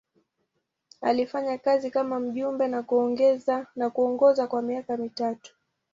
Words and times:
Alifanya 1.01 1.57
kazi 1.57 1.91
kama 1.91 2.19
mjumbe 2.19 2.67
na 3.75 3.89
kuongoza 3.93 4.47
kwa 4.47 4.61
miaka 4.61 4.97
mitatu. 4.97 5.55